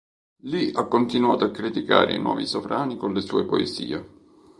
[0.45, 4.09] Lì ha continuato a criticare i nuovi sovrani con le sue poesie.